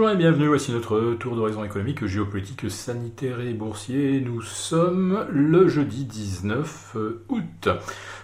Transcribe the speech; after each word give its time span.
Bonjour 0.00 0.14
et 0.14 0.16
bienvenue, 0.16 0.46
voici 0.46 0.72
notre 0.72 1.12
tour 1.20 1.36
d'horizon 1.36 1.62
économique, 1.62 2.06
géopolitique, 2.06 2.70
sanitaire 2.70 3.40
et 3.40 3.52
boursier. 3.52 4.22
Nous 4.22 4.40
sommes 4.40 5.26
le 5.28 5.68
jeudi 5.68 6.06
19 6.06 6.96
août. 7.28 7.68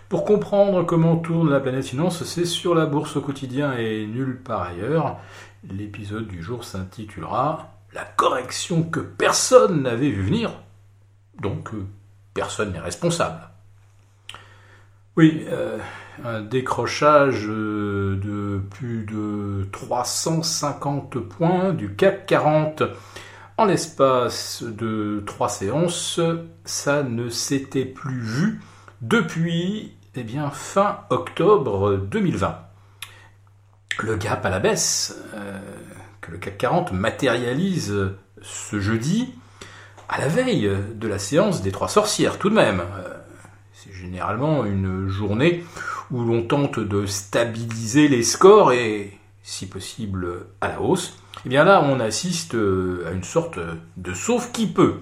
Pour 0.09 0.25
comprendre 0.25 0.85
comment 0.85 1.19
tourne 1.19 1.51
la 1.51 1.61
planète 1.61 1.85
finance, 1.85 2.25
c'est 2.25 2.47
sur 2.47 2.75
la 2.75 2.87
bourse 2.87 3.17
au 3.17 3.21
quotidien 3.21 3.77
et 3.77 4.07
nulle 4.07 4.41
part 4.43 4.63
ailleurs. 4.63 5.19
L'épisode 5.71 6.27
du 6.27 6.43
jour 6.43 6.65
s'intitulera 6.65 7.75
La 7.93 8.05
correction 8.07 8.83
que 8.83 9.01
personne 9.01 9.83
n'avait 9.83 10.09
vu 10.09 10.23
venir. 10.23 10.53
Donc 11.43 11.75
euh, 11.75 11.85
personne 12.33 12.73
n'est 12.73 12.81
responsable. 12.81 13.51
Oui, 15.19 15.45
euh, 15.51 15.77
un 16.25 16.41
décrochage 16.41 17.47
euh, 17.49 18.17
de 18.17 18.61
plus 18.71 19.05
de 19.05 19.67
350 19.73 21.19
points 21.21 21.73
du 21.73 21.95
CAC 21.95 22.27
40 22.27 22.83
en 23.59 23.65
l'espace 23.65 24.63
de 24.63 25.23
trois 25.27 25.49
séances, 25.49 26.21
ça 26.65 27.03
ne 27.03 27.29
s'était 27.29 27.87
plus 27.87 28.21
vu 28.21 28.61
depuis 29.01 29.95
eh 30.15 30.23
bien, 30.23 30.51
fin 30.51 31.01
octobre 31.11 31.97
2020. 31.97 32.59
Le 34.01 34.17
gap 34.17 34.45
à 34.45 34.51
la 34.51 34.59
baisse 34.59 35.17
euh, 35.35 35.59
que 36.21 36.33
le 36.33 36.39
CAC 36.39 36.59
40 36.59 36.93
matérialise 36.93 37.95
ce 38.43 38.81
jeudi, 38.81 39.35
à 40.09 40.19
la 40.19 40.29
veille 40.29 40.71
de 40.95 41.09
la 41.09 41.19
séance 41.19 41.63
des 41.63 41.73
trois 41.73 41.89
sorcières 41.89 42.39
tout 42.39 42.51
de 42.51 42.55
même. 42.55 42.81
Euh, 42.81 43.17
c'est 43.73 43.93
généralement 43.93 44.65
une 44.65 45.09
journée 45.09 45.65
où 46.11 46.23
l'on 46.25 46.43
tente 46.43 46.79
de 46.79 47.07
stabiliser 47.07 48.09
les 48.09 48.23
scores 48.23 48.73
et, 48.73 49.19
si 49.43 49.67
possible, 49.67 50.47
à 50.61 50.69
la 50.69 50.81
hausse. 50.81 51.19
Eh 51.45 51.49
bien 51.49 51.65
là, 51.65 51.83
on 51.85 52.01
assiste 52.01 52.55
à 52.55 53.11
une 53.13 53.25
sorte 53.25 53.59
de 53.97 54.15
sauf 54.15 54.53
qui 54.53 54.67
peut. 54.67 55.01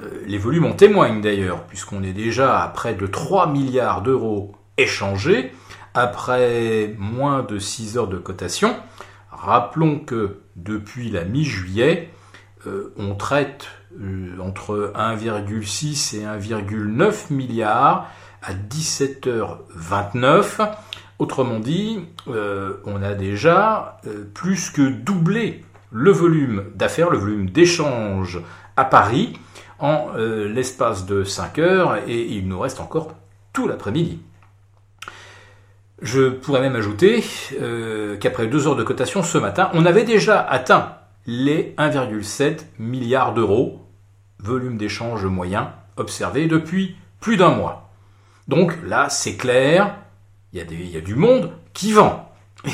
Euh, 0.00 0.22
les 0.26 0.38
volumes 0.38 0.66
en 0.66 0.72
témoignent 0.72 1.20
d'ailleurs, 1.20 1.64
puisqu'on 1.64 2.02
est 2.02 2.12
déjà 2.12 2.62
à 2.62 2.68
près 2.68 2.94
de 2.94 3.06
3 3.06 3.48
milliards 3.48 4.02
d'euros 4.02 4.54
échangés 4.76 5.52
après 5.94 6.94
moins 6.98 7.42
de 7.42 7.58
6 7.58 7.98
heures 7.98 8.08
de 8.08 8.18
cotation. 8.18 8.76
Rappelons 9.30 9.98
que 9.98 10.40
depuis 10.56 11.10
la 11.10 11.24
mi-juillet, 11.24 12.10
euh, 12.66 12.92
on 12.96 13.14
traite 13.14 13.68
euh, 14.00 14.38
entre 14.40 14.92
1,6 14.94 16.16
et 16.16 16.24
1,9 16.24 17.32
milliards 17.32 18.08
à 18.42 18.54
17h29. 18.54 20.70
Autrement 21.18 21.58
dit, 21.58 21.98
on 22.26 23.02
a 23.02 23.14
déjà 23.14 24.00
plus 24.34 24.70
que 24.70 24.88
doublé 24.88 25.64
le 25.90 26.10
volume 26.10 26.64
d'affaires, 26.74 27.10
le 27.10 27.18
volume 27.18 27.50
d'échanges 27.50 28.40
à 28.76 28.84
Paris 28.84 29.38
en 29.78 30.08
euh, 30.16 30.48
l'espace 30.48 31.06
de 31.06 31.24
5 31.24 31.58
heures 31.58 31.96
et 32.06 32.22
il 32.22 32.48
nous 32.48 32.58
reste 32.58 32.80
encore 32.80 33.14
tout 33.52 33.68
l'après-midi. 33.68 34.20
Je 36.00 36.28
pourrais 36.28 36.60
même 36.60 36.76
ajouter 36.76 37.24
euh, 37.60 38.16
qu'après 38.16 38.46
deux 38.46 38.68
heures 38.68 38.76
de 38.76 38.84
cotation 38.84 39.22
ce 39.22 39.38
matin, 39.38 39.70
on 39.74 39.84
avait 39.84 40.04
déjà 40.04 40.40
atteint 40.40 40.94
les 41.26 41.74
1,7 41.76 42.60
milliards 42.78 43.34
d'euros, 43.34 43.84
volume 44.38 44.76
d'échange 44.76 45.26
moyen 45.26 45.72
observé 45.96 46.46
depuis 46.46 46.96
plus 47.20 47.36
d'un 47.36 47.50
mois. 47.50 47.87
Donc 48.48 48.72
là, 48.82 49.10
c'est 49.10 49.36
clair, 49.36 49.94
il 50.52 50.58
y, 50.58 50.96
a 50.96 51.00
du 51.00 51.14
monde 51.14 51.52
qui 51.74 51.92
vend. 51.92 52.32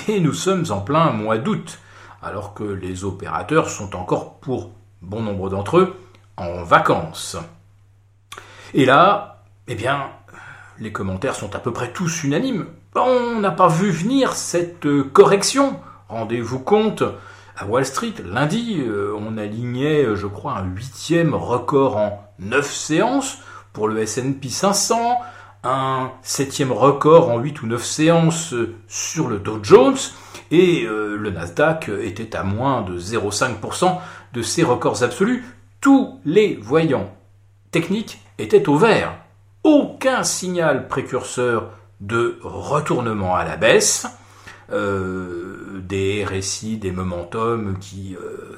Et 0.08 0.20
nous 0.20 0.33
sommes 0.33 0.64
en 0.70 0.80
plein 0.80 1.11
mois 1.11 1.39
d'août, 1.39 1.80
alors 2.22 2.55
que 2.55 2.62
les 2.62 3.05
opérateurs 3.05 3.69
sont 3.69 3.97
encore, 3.97 4.39
pour 4.39 4.70
bon 5.02 5.20
nombre 5.20 5.50
d'entre 5.50 5.78
eux, 5.78 5.97
en 6.36 6.62
vacances. 6.62 7.36
Et 8.72 8.86
là, 8.86 9.42
eh 9.67 9.75
bien, 9.75 10.11
les 10.79 10.92
commentaires 10.92 11.35
sont 11.35 11.55
à 11.55 11.58
peu 11.58 11.73
près 11.73 11.92
tous 11.92 12.23
unanimes. 12.23 12.67
On 12.95 13.41
n'a 13.41 13.51
pas 13.51 13.68
vu 13.68 13.91
venir 13.91 14.35
cette 14.35 14.86
correction. 15.12 15.80
Rendez-vous 16.08 16.61
compte, 16.61 17.02
à 17.56 17.67
Wall 17.67 17.85
Street, 17.85 18.14
lundi, 18.24 18.80
euh, 18.80 19.17
on 19.18 19.36
alignait, 19.39 20.14
je 20.14 20.27
crois, 20.27 20.55
un 20.55 20.64
huitième 20.64 21.35
record 21.35 21.96
en 21.96 22.24
neuf 22.39 22.73
séances 22.73 23.39
pour 23.73 23.89
le 23.89 24.01
S&P 24.01 24.48
500, 24.48 25.20
un 25.64 26.13
septième 26.23 26.73
record 26.73 27.30
en 27.30 27.39
huit 27.39 27.63
ou 27.63 27.67
neuf 27.67 27.85
séances 27.85 28.55
sur 28.86 29.29
le 29.29 29.39
Dow 29.39 29.58
Jones, 29.63 29.97
et 30.51 30.85
euh, 30.85 31.17
le 31.17 31.30
Nasdaq 31.30 31.91
était 32.02 32.36
à 32.36 32.42
moins 32.42 32.83
de 32.83 32.98
0,5% 32.98 33.97
de 34.35 34.42
ses 34.42 34.63
records 34.63 35.03
absolus 35.03 35.45
tous 35.85 36.19
les 36.24 36.57
voyants 36.57 37.14
techniques 37.70 38.19
étaient 38.39 38.70
au 38.70 38.79
vert. 38.79 39.19
Aucun 39.64 40.23
signal 40.23 40.89
précurseur 40.89 41.73
de 42.01 42.39
retournement 42.42 43.36
à 43.36 43.45
la 43.45 43.58
baisse. 43.58 44.07
Euh, 44.73 45.83
des 45.86 46.24
récits, 46.24 46.79
des 46.79 46.91
momentum 46.91 47.77
qui, 47.79 48.17
euh, 48.17 48.57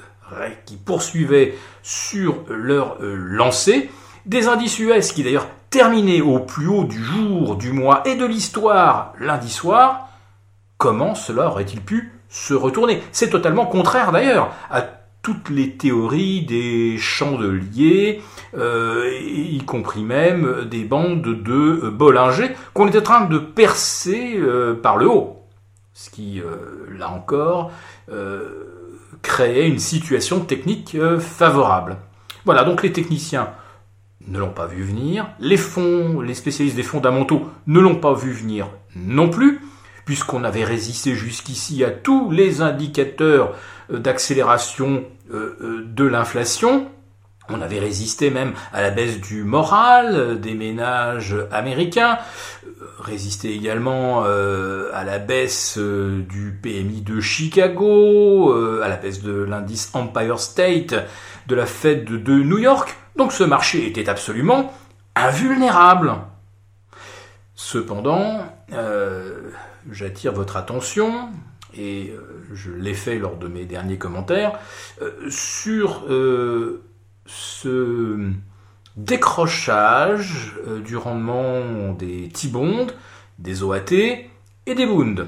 poursuivaient 0.85 1.55
sur 1.83 2.45
leur 2.47 2.95
euh, 3.01 3.13
lancée. 3.13 3.89
Des 4.25 4.47
indices 4.47 4.79
US 4.79 5.11
qui 5.11 5.23
d'ailleurs 5.23 5.49
terminaient 5.77 6.21
au 6.21 6.39
plus 6.39 6.67
haut 6.67 6.85
du 6.85 7.03
jour, 7.03 7.55
du 7.55 7.71
mois 7.71 8.01
et 8.07 8.15
de 8.15 8.25
l'histoire 8.25 9.13
lundi 9.19 9.51
soir. 9.51 10.09
Comment 10.79 11.13
cela 11.13 11.49
aurait-il 11.49 11.81
pu 11.81 12.13
se 12.29 12.55
retourner? 12.55 13.03
C'est 13.11 13.29
totalement 13.29 13.67
contraire 13.67 14.11
d'ailleurs 14.11 14.55
à 14.71 14.81
toutes 15.21 15.51
les 15.51 15.73
théories 15.73 16.41
des 16.41 16.97
chandeliers, 16.97 18.23
euh, 18.57 19.07
y 19.21 19.59
compris 19.65 20.01
même 20.01 20.65
des 20.65 20.83
bandes 20.83 21.21
de 21.21 21.89
Bollinger 21.91 22.55
qu'on 22.73 22.87
est 22.87 22.97
en 22.97 23.03
train 23.03 23.25
de 23.25 23.37
percer 23.37 24.33
euh, 24.35 24.73
par 24.73 24.97
le 24.97 25.07
haut. 25.07 25.43
Ce 25.93 26.09
qui, 26.09 26.41
euh, 26.41 26.87
là 26.97 27.11
encore, 27.11 27.71
créait 29.21 29.67
une 29.67 29.77
situation 29.77 30.39
technique 30.39 30.97
favorable. 31.19 31.97
Voilà, 32.45 32.63
donc 32.63 32.81
les 32.81 32.91
techniciens 32.91 33.49
ne 34.27 34.39
l'ont 34.39 34.51
pas 34.51 34.67
vu 34.67 34.83
venir, 34.83 35.27
les 35.39 35.57
fonds, 35.57 36.21
les 36.21 36.33
spécialistes 36.33 36.75
des 36.75 36.83
fondamentaux 36.83 37.47
ne 37.65 37.79
l'ont 37.79 37.95
pas 37.95 38.13
vu 38.13 38.31
venir 38.31 38.69
non 38.95 39.29
plus, 39.29 39.61
puisqu'on 40.05 40.43
avait 40.43 40.63
résisté 40.63 41.15
jusqu'ici 41.15 41.83
à 41.83 41.91
tous 41.91 42.31
les 42.31 42.61
indicateurs 42.61 43.55
d'accélération 43.89 45.03
euh, 45.31 45.57
euh, 45.61 45.85
de 45.85 46.03
l'inflation. 46.03 46.89
On 47.49 47.61
avait 47.61 47.79
résisté 47.79 48.29
même 48.29 48.53
à 48.73 48.81
la 48.81 48.89
baisse 48.89 49.19
du 49.19 49.43
moral 49.43 50.39
des 50.39 50.53
ménages 50.53 51.35
américains, 51.51 52.17
résisté 52.99 53.53
également 53.53 54.23
euh, 54.25 54.89
à 54.93 55.03
la 55.03 55.19
baisse 55.19 55.77
du 55.77 56.59
PMI 56.61 57.01
de 57.01 57.19
Chicago, 57.19 58.53
à 58.81 58.87
la 58.89 58.97
baisse 58.97 59.21
de 59.21 59.33
l'indice 59.43 59.91
Empire 59.93 60.39
State 60.39 60.93
de 61.47 61.55
la 61.55 61.65
Fed 61.65 62.05
de 62.05 62.33
New 62.33 62.57
York. 62.57 62.95
Donc 63.15 63.31
ce 63.31 63.43
marché 63.43 63.87
était 63.87 64.09
absolument 64.09 64.73
invulnérable. 65.15 66.15
Cependant, 67.55 68.45
j'attire 69.91 70.33
votre 70.33 70.57
attention 70.57 71.29
et 71.77 72.11
euh, 72.11 72.45
je 72.53 72.71
l'ai 72.71 72.93
fait 72.93 73.19
lors 73.19 73.37
de 73.37 73.47
mes 73.47 73.65
derniers 73.65 73.97
commentaires, 73.97 74.59
euh, 75.01 75.29
sur 75.29 76.03
euh, 76.09 76.83
ce 77.27 78.31
décrochage 78.95 80.55
du 80.83 80.97
rendement 80.97 81.93
des 81.93 82.29
T-bonds, 82.29 82.87
des 83.37 83.61
OAT 83.61 83.91
et 83.91 84.75
des 84.75 84.85
Bunds. 84.85 85.27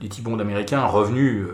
Les 0.00 0.08
T-bonds 0.08 0.40
américains 0.40 0.84
revenus 0.84 1.46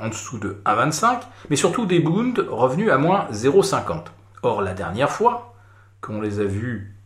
en 0.00 0.08
dessous 0.08 0.38
de 0.38 0.56
1,25, 0.64 1.20
mais 1.50 1.56
surtout 1.56 1.86
des 1.86 2.00
Bunds 2.00 2.44
revenus 2.48 2.90
à 2.90 2.98
moins 2.98 3.26
0,50. 3.30 4.04
Or, 4.42 4.62
la 4.62 4.74
dernière 4.74 5.10
fois 5.10 5.54
qu'on 6.00 6.20
les 6.20 6.40
a 6.40 6.44
vus 6.44 6.96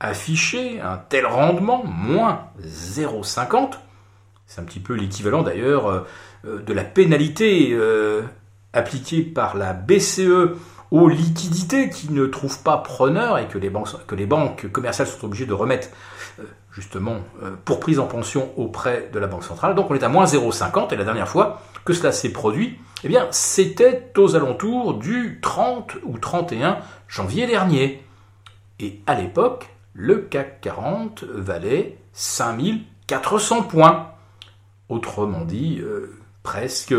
afficher 0.00 0.80
un 0.80 0.96
tel 0.96 1.26
rendement, 1.26 1.84
moins 1.84 2.48
0,50, 2.62 3.74
c'est 4.46 4.60
un 4.60 4.64
petit 4.64 4.80
peu 4.80 4.94
l'équivalent 4.94 5.42
d'ailleurs 5.42 5.86
euh, 5.86 6.00
euh, 6.46 6.62
de 6.62 6.72
la 6.72 6.84
pénalité 6.84 7.70
euh, 7.72 8.22
appliquée 8.72 9.22
par 9.22 9.56
la 9.56 9.72
BCE 9.72 10.56
aux 10.90 11.08
liquidités 11.08 11.90
qui 11.90 12.12
ne 12.12 12.26
trouvent 12.26 12.62
pas 12.62 12.78
preneur 12.78 13.38
et 13.38 13.48
que 13.48 13.58
les 13.58 13.70
banques, 13.70 13.88
que 14.06 14.14
les 14.14 14.26
banques 14.26 14.70
commerciales 14.70 15.08
sont 15.08 15.24
obligées 15.24 15.46
de 15.46 15.52
remettre 15.52 15.88
justement 16.72 17.16
pour 17.64 17.80
prise 17.80 17.98
en 17.98 18.06
pension 18.06 18.52
auprès 18.56 19.08
de 19.12 19.18
la 19.18 19.26
Banque 19.26 19.44
centrale. 19.44 19.74
Donc 19.74 19.90
on 19.90 19.94
est 19.94 20.02
à 20.02 20.08
moins 20.08 20.26
0,50 20.26 20.92
et 20.92 20.96
la 20.96 21.04
dernière 21.04 21.28
fois 21.28 21.62
que 21.86 21.94
cela 21.94 22.12
s'est 22.12 22.32
produit, 22.32 22.78
eh 23.04 23.08
bien 23.08 23.26
c'était 23.30 24.12
aux 24.16 24.36
alentours 24.36 24.94
du 24.94 25.38
30 25.40 25.96
ou 26.04 26.18
31 26.18 26.78
janvier 27.08 27.46
dernier. 27.46 28.02
Et 28.78 29.00
à 29.06 29.14
l'époque, 29.14 29.70
le 29.94 30.18
CAC 30.18 30.60
40 30.60 31.24
valait 31.24 31.96
5400 32.12 33.62
points. 33.62 34.10
Autrement 34.88 35.44
dit, 35.44 35.78
euh, 35.80 36.14
presque 36.42 36.94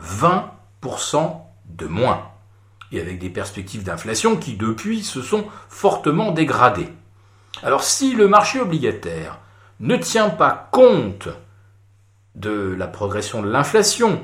20% 0.00 1.42
de 1.66 1.86
moins, 1.86 2.22
et 2.92 3.00
avec 3.00 3.18
des 3.18 3.30
perspectives 3.30 3.84
d'inflation 3.84 4.36
qui 4.36 4.56
depuis 4.56 5.02
se 5.02 5.22
sont 5.22 5.46
fortement 5.68 6.32
dégradées. 6.32 6.88
Alors 7.62 7.84
si 7.84 8.14
le 8.14 8.28
marché 8.28 8.60
obligataire 8.60 9.38
ne 9.80 9.96
tient 9.96 10.30
pas 10.30 10.68
compte 10.70 11.28
de 12.34 12.74
la 12.78 12.86
progression 12.86 13.42
de 13.42 13.50
l'inflation 13.50 14.20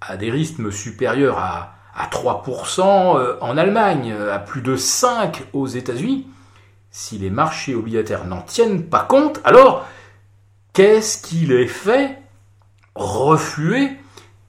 à 0.00 0.16
des 0.16 0.30
rythmes 0.30 0.70
supérieurs 0.70 1.38
à, 1.38 1.74
à 1.94 2.06
3% 2.06 3.18
euh, 3.18 3.36
en 3.40 3.56
Allemagne, 3.56 4.12
à 4.12 4.38
plus 4.38 4.60
de 4.60 4.76
5% 4.76 5.32
aux 5.52 5.66
États-Unis, 5.66 6.26
si 6.90 7.18
les 7.18 7.30
marchés 7.30 7.74
obligataires 7.74 8.24
n'en 8.24 8.42
tiennent 8.42 8.84
pas 8.84 9.00
compte, 9.00 9.40
alors 9.44 9.86
qu'est-ce 10.72 11.20
qui 11.20 11.46
les 11.46 11.66
fait 11.66 12.18
refluer 12.94 13.90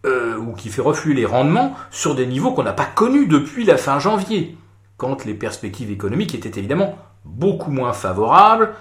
euh, 0.05 0.37
ou 0.37 0.53
qui 0.53 0.69
fait 0.69 0.81
refluer 0.81 1.13
les 1.13 1.25
rendements 1.25 1.75
sur 1.91 2.15
des 2.15 2.25
niveaux 2.25 2.51
qu'on 2.51 2.63
n'a 2.63 2.73
pas 2.73 2.85
connus 2.85 3.27
depuis 3.27 3.65
la 3.65 3.77
fin 3.77 3.99
janvier, 3.99 4.57
quand 4.97 5.25
les 5.25 5.33
perspectives 5.33 5.91
économiques 5.91 6.35
étaient 6.35 6.59
évidemment 6.59 6.97
beaucoup 7.25 7.71
moins 7.71 7.93
favorables, 7.93 8.73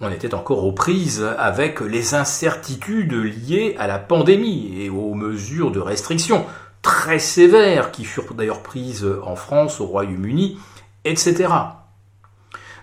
on 0.00 0.10
était 0.10 0.34
encore 0.34 0.64
aux 0.64 0.72
prises 0.72 1.26
avec 1.38 1.80
les 1.80 2.14
incertitudes 2.14 3.12
liées 3.12 3.76
à 3.78 3.86
la 3.86 3.98
pandémie 3.98 4.74
et 4.78 4.88
aux 4.88 5.14
mesures 5.14 5.70
de 5.70 5.80
restriction 5.80 6.44
très 6.82 7.18
sévères 7.18 7.90
qui 7.90 8.04
furent 8.04 8.34
d'ailleurs 8.34 8.62
prises 8.62 9.06
en 9.22 9.36
France, 9.36 9.80
au 9.80 9.86
Royaume-Uni, 9.86 10.58
etc. 11.04 11.48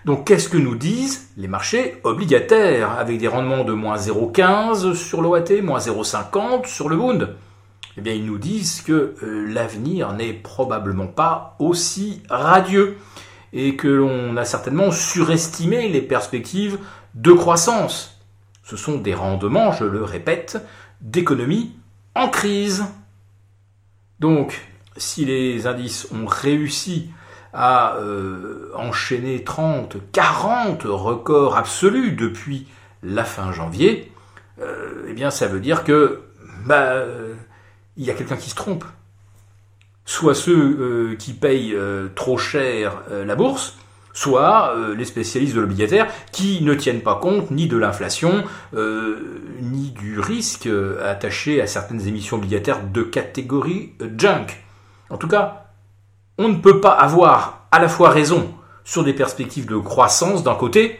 Donc 0.08 0.24
qu'est-ce 0.24 0.48
que 0.48 0.56
nous 0.56 0.74
disent 0.74 1.28
les 1.36 1.48
marchés 1.48 2.00
obligataires? 2.02 2.92
Avec 2.92 3.18
des 3.18 3.28
rendements 3.28 3.62
de 3.62 3.74
moins 3.74 3.98
0,15 3.98 4.94
sur 4.94 5.20
l'OAT, 5.20 5.60
moins 5.62 5.80
0,50 5.80 6.66
sur 6.66 6.88
le 6.88 6.96
Bund 6.96 7.36
Eh 7.98 8.00
bien 8.00 8.14
ils 8.14 8.24
nous 8.24 8.38
disent 8.38 8.80
que 8.80 9.16
euh, 9.22 9.46
l'avenir 9.52 10.14
n'est 10.14 10.32
probablement 10.32 11.08
pas 11.08 11.56
aussi 11.58 12.22
radieux 12.30 12.96
et 13.52 13.76
que 13.76 13.86
l'on 13.86 14.38
a 14.38 14.46
certainement 14.46 14.92
surestimé 14.92 15.90
les 15.90 16.00
perspectives 16.00 16.78
de 17.14 17.32
croissance. 17.32 18.18
Ce 18.64 18.78
sont 18.78 18.96
des 18.96 19.12
rendements, 19.12 19.72
je 19.72 19.84
le 19.84 20.04
répète, 20.04 20.56
d'économie 21.02 21.74
en 22.14 22.30
crise. 22.30 22.86
Donc, 24.20 24.58
si 24.96 25.26
les 25.26 25.66
indices 25.66 26.08
ont 26.12 26.24
réussi 26.24 27.10
a 27.52 27.96
euh, 27.96 28.70
enchaîné 28.74 29.42
30, 29.44 29.96
40 30.12 30.82
records 30.84 31.56
absolus 31.56 32.12
depuis 32.12 32.66
la 33.02 33.24
fin 33.24 33.52
janvier, 33.52 34.12
euh, 34.60 35.06
eh 35.08 35.12
bien 35.12 35.30
ça 35.30 35.46
veut 35.46 35.60
dire 35.60 35.84
que 35.84 36.20
bah, 36.66 37.04
il 37.96 38.04
y 38.04 38.10
a 38.10 38.14
quelqu'un 38.14 38.36
qui 38.36 38.50
se 38.50 38.54
trompe. 38.54 38.84
Soit 40.04 40.34
ceux 40.34 40.56
euh, 40.56 41.16
qui 41.16 41.32
payent 41.32 41.76
trop 42.14 42.38
cher 42.38 43.02
la 43.10 43.34
bourse, 43.34 43.76
soit 44.12 44.74
les 44.96 45.04
spécialistes 45.04 45.54
de 45.54 45.60
l'obligataire 45.60 46.08
qui 46.32 46.62
ne 46.62 46.74
tiennent 46.74 47.02
pas 47.02 47.16
compte 47.16 47.50
ni 47.50 47.68
de 47.68 47.76
l'inflation, 47.76 48.42
ni 48.74 49.90
du 49.90 50.18
risque 50.18 50.68
attaché 51.04 51.60
à 51.60 51.66
certaines 51.66 52.06
émissions 52.08 52.36
obligataires 52.36 52.82
de 52.82 53.02
catégorie 53.02 53.92
junk. 54.16 54.46
En 55.10 55.18
tout 55.18 55.28
cas, 55.28 55.67
on 56.38 56.48
ne 56.48 56.56
peut 56.56 56.80
pas 56.80 56.92
avoir 56.92 57.66
à 57.70 57.78
la 57.78 57.88
fois 57.88 58.10
raison 58.10 58.54
sur 58.84 59.04
des 59.04 59.12
perspectives 59.12 59.66
de 59.66 59.76
croissance 59.76 60.42
d'un 60.42 60.54
côté, 60.54 60.98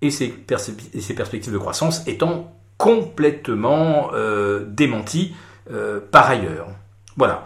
et 0.00 0.10
ces, 0.10 0.28
perspectives 0.28 1.52
de 1.52 1.58
croissance 1.58 2.06
étant 2.06 2.52
complètement 2.76 4.10
euh, 4.14 4.64
démenties 4.66 5.34
euh, 5.70 6.00
par 6.00 6.30
ailleurs. 6.30 6.68
Voilà. 7.16 7.44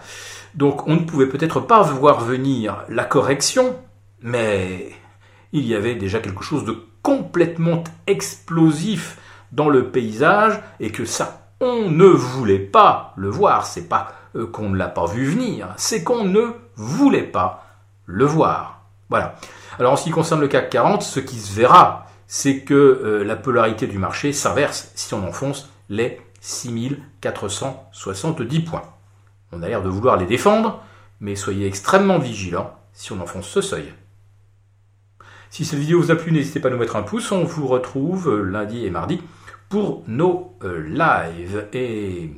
Donc 0.55 0.87
on 0.87 0.95
ne 0.95 1.01
pouvait 1.01 1.29
peut-être 1.29 1.61
pas 1.61 1.83
voir 1.83 2.21
venir 2.21 2.85
la 2.89 3.05
correction, 3.05 3.77
mais 4.21 4.91
il 5.53 5.67
y 5.67 5.75
avait 5.75 5.95
déjà 5.95 6.21
quelque 6.21 6.43
chose 6.43 6.65
de 6.65 6.77
complètement 7.03 7.83
explosif 8.07 9.19
dans 9.51 9.69
le 9.69 9.91
paysage, 9.91 10.61
et 10.81 10.91
que 10.91 11.05
ça, 11.05 11.53
on 11.61 11.91
ne 11.91 12.07
voulait 12.07 12.59
pas 12.59 13.13
le 13.17 13.29
voir. 13.29 13.67
C'est 13.67 13.89
pas 13.89 14.13
euh, 14.35 14.47
qu'on 14.47 14.71
ne 14.71 14.79
l'a 14.79 14.89
pas 14.89 15.07
vu 15.07 15.27
venir, 15.27 15.69
c'est 15.77 16.03
qu'on 16.03 16.25
ne 16.25 16.53
voulait 16.77 17.23
pas 17.23 17.67
le 18.07 18.25
voir. 18.25 18.85
Voilà. 19.09 19.37
Alors 19.79 19.93
en 19.93 19.97
ce 19.97 20.05
qui 20.05 20.11
concerne 20.11 20.41
le 20.41 20.49
CAC 20.49 20.71
40, 20.71 21.03
ce 21.03 21.21
qui 21.21 21.39
se 21.39 21.55
verra, 21.55 22.07
c'est 22.27 22.61
que 22.61 22.75
euh, 22.75 23.23
la 23.25 23.37
polarité 23.37 23.87
du 23.87 23.99
marché 23.99 24.33
s'inverse 24.33 24.91
si 24.95 25.13
on 25.15 25.27
enfonce 25.27 25.71
les 25.89 26.21
6470 26.41 28.61
points. 28.61 28.83
On 29.53 29.63
a 29.63 29.69
l'air 29.69 29.83
de 29.83 29.89
vouloir 29.89 30.17
les 30.17 30.27
défendre, 30.27 30.83
mais 31.21 31.37
soyez 31.37 31.67
extrêmement 31.67 32.19
vigilants 32.19 32.75
si 32.93 33.13
on 33.13 33.21
enfonce 33.21 33.49
ce 33.49 33.61
seuil. 33.61 33.93
Si 35.51 35.65
cette 35.67 35.79
vidéo 35.79 36.01
vous 36.01 36.11
a 36.11 36.17
plu, 36.17 36.33
n'hésitez 36.33 36.61
pas 36.61 36.69
à 36.69 36.71
nous 36.71 36.79
mettre 36.79 36.97
un 36.97 37.03
pouce. 37.03 37.31
On 37.33 37.45
vous 37.45 37.67
retrouve 37.67 38.31
euh, 38.31 38.43
lundi 38.43 38.87
et 38.87 38.91
mardi 38.91 39.21
pour 39.69 40.03
nos 40.07 40.57
lives. 40.63 41.67
Et 41.75 42.31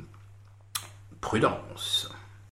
prudence. 1.21 2.14